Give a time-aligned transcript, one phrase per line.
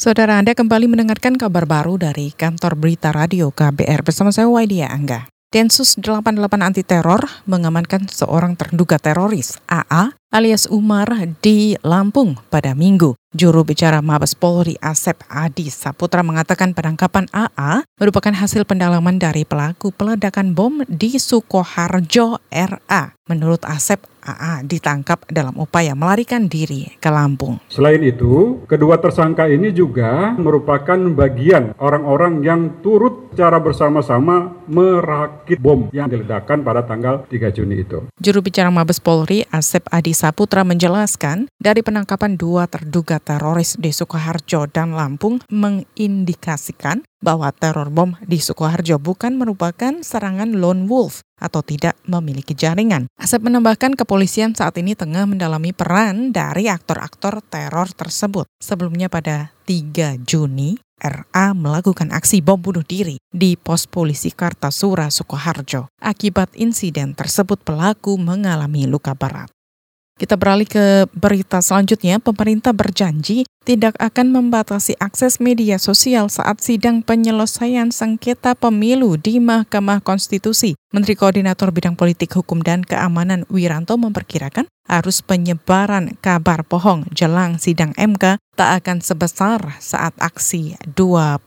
[0.00, 5.28] Saudara Anda kembali mendengarkan kabar baru dari kantor berita radio KBR bersama saya Waidia Angga.
[5.52, 11.10] Densus 88 anti teror mengamankan seorang terduga teroris AA alias Umar
[11.42, 13.18] di Lampung pada Minggu.
[13.30, 19.94] Juru bicara Mabes Polri Asep Adi Saputra mengatakan penangkapan AA merupakan hasil pendalaman dari pelaku
[19.94, 23.02] peledakan bom di Sukoharjo RA.
[23.30, 27.62] Menurut Asep, AA ditangkap dalam upaya melarikan diri ke Lampung.
[27.70, 35.86] Selain itu, kedua tersangka ini juga merupakan bagian orang-orang yang turut secara bersama-sama merakit bom
[35.94, 38.10] yang diledakkan pada tanggal 3 Juni itu.
[38.18, 44.68] Juru bicara Mabes Polri Asep Adi Saputra menjelaskan, dari penangkapan dua terduga teroris di Sukoharjo
[44.68, 51.96] dan Lampung mengindikasikan bahwa teror bom di Sukoharjo bukan merupakan serangan lone wolf atau tidak
[52.04, 53.08] memiliki jaringan.
[53.16, 58.44] Asep menambahkan kepolisian saat ini tengah mendalami peran dari aktor-aktor teror tersebut.
[58.60, 65.88] Sebelumnya pada 3 Juni, RA melakukan aksi bom bunuh diri di pos polisi Kartasura, Sukoharjo.
[65.96, 69.48] Akibat insiden tersebut pelaku mengalami luka berat.
[70.20, 72.20] Kita beralih ke berita selanjutnya.
[72.20, 80.04] Pemerintah berjanji tidak akan membatasi akses media sosial saat sidang penyelesaian sengketa pemilu di Mahkamah
[80.04, 80.76] Konstitusi.
[80.92, 87.94] Menteri Koordinator Bidang Politik, Hukum, dan Keamanan Wiranto memperkirakan arus penyebaran kabar bohong jelang sidang
[87.94, 91.40] MK tak akan sebesar saat aksi 22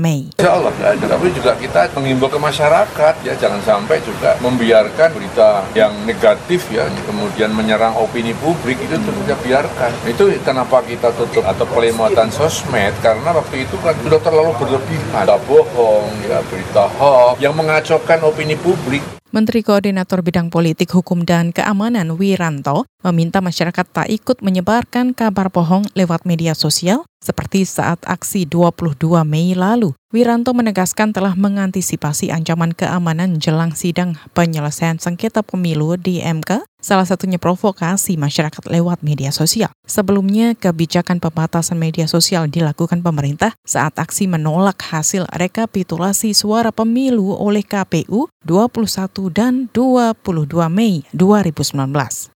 [0.00, 0.32] Mei.
[0.32, 5.60] Insya Allah ada, tapi juga kita mengimbau ke masyarakat ya jangan sampai juga membiarkan berita
[5.76, 9.92] yang negatif ya kemudian menyerang opini publik itu terus biarkan.
[10.08, 15.36] Itu kenapa kita tutup atau pelematan sosmed karena waktu itu kan sudah terlalu berlebihan, ada
[15.44, 19.04] bohong ya berita hoax yang mengacaukan opini publik.
[19.34, 25.90] Menteri Koordinator Bidang Politik, Hukum, dan Keamanan Wiranto meminta masyarakat tak ikut menyebarkan kabar bohong
[25.98, 29.96] lewat media sosial seperti saat aksi 22 Mei lalu.
[30.12, 37.40] Wiranto menegaskan telah mengantisipasi ancaman keamanan jelang sidang penyelesaian sengketa pemilu di MK, salah satunya
[37.40, 39.74] provokasi masyarakat lewat media sosial.
[39.88, 47.66] Sebelumnya, kebijakan pembatasan media sosial dilakukan pemerintah saat aksi menolak hasil rekapitulasi suara pemilu oleh
[47.66, 50.22] KPU 21 dan 22
[50.70, 52.33] Mei 2019.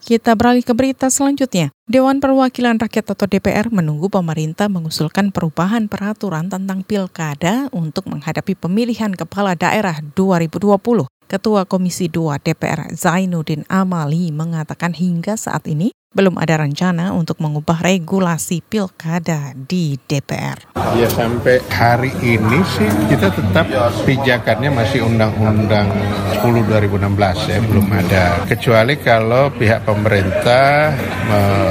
[0.00, 1.68] Kita beralih ke berita selanjutnya.
[1.84, 9.12] Dewan Perwakilan Rakyat atau DPR menunggu pemerintah mengusulkan perubahan peraturan tentang pilkada untuk menghadapi pemilihan
[9.12, 11.04] kepala daerah 2020.
[11.30, 17.86] Ketua Komisi 2 DPR Zainuddin Amali mengatakan hingga saat ini belum ada rencana untuk mengubah
[17.86, 20.74] regulasi pilkada di DPR.
[20.98, 23.70] Ya sampai hari ini sih kita tetap
[24.02, 25.86] pijakannya masih Undang-Undang
[26.34, 28.42] 10 2016 ya belum ada.
[28.42, 30.90] Kecuali kalau pihak pemerintah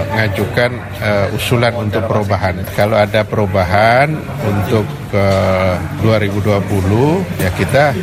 [0.10, 2.66] mengajukan uh, usulan untuk perubahan.
[2.74, 5.28] Kalau ada perubahan untuk ke
[6.06, 7.98] 2020 ya kita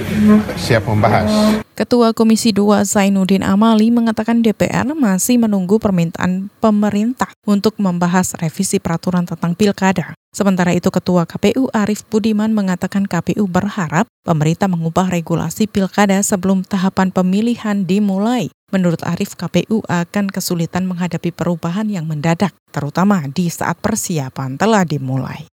[0.58, 1.28] siap membahas.
[1.76, 9.28] Ketua Komisi 2 Zainuddin Amali mengatakan DPR masih menunggu permintaan pemerintah untuk membahas revisi peraturan
[9.28, 10.16] tentang pilkada.
[10.32, 17.12] Sementara itu Ketua KPU Arief Budiman mengatakan KPU berharap pemerintah mengubah regulasi pilkada sebelum tahapan
[17.12, 18.50] pemilihan dimulai.
[18.76, 25.48] Menurut Arief, KPU akan kesulitan menghadapi perubahan yang mendadak, terutama di saat persiapan telah dimulai.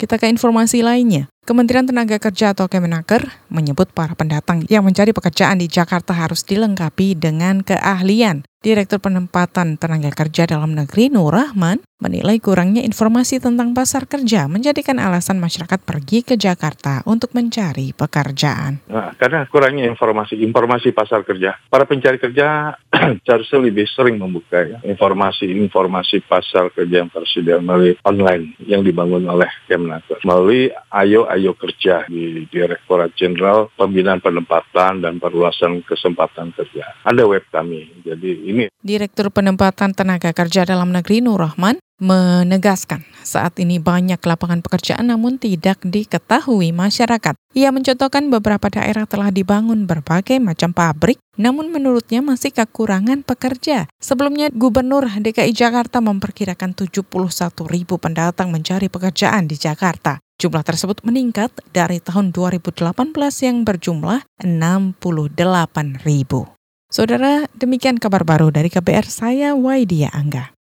[0.00, 1.28] Kita ke informasi lainnya.
[1.44, 7.20] Kementerian Tenaga Kerja atau Kemenaker menyebut para pendatang yang mencari pekerjaan di Jakarta harus dilengkapi
[7.20, 8.48] dengan keahlian.
[8.64, 15.02] Direktur Penempatan Tenaga Kerja Dalam Negeri Nur Rahman menilai kurangnya informasi tentang pasar kerja menjadikan
[15.02, 18.78] alasan masyarakat pergi ke Jakarta untuk mencari pekerjaan.
[18.86, 22.78] Nah, karena kurangnya informasi informasi pasar kerja, para pencari kerja
[23.26, 29.50] seharusnya lebih sering membuka ya, informasi-informasi pasar kerja yang tersedia melalui online yang dibangun oleh
[29.66, 37.02] Kemenaker melalui Ayo Ayo Kerja di Direktorat Jenderal Pembinaan Penempatan dan Perluasan Kesempatan Kerja.
[37.02, 38.64] Ada web kami, jadi ini.
[38.78, 45.36] Direktur Penempatan Tenaga Kerja Dalam Negeri Nur Rahman menegaskan saat ini banyak lapangan pekerjaan namun
[45.36, 47.34] tidak diketahui masyarakat.
[47.52, 53.90] Ia mencontohkan beberapa daerah telah dibangun berbagai macam pabrik, namun menurutnya masih kekurangan pekerja.
[53.98, 57.04] Sebelumnya Gubernur DKI Jakarta memperkirakan 71
[57.68, 60.22] ribu pendatang mencari pekerjaan di Jakarta.
[60.38, 62.94] Jumlah tersebut meningkat dari tahun 2018
[63.42, 66.46] yang berjumlah 68 ribu.
[66.88, 70.57] Saudara, demikian kabar baru dari KBR saya Waidia Angga.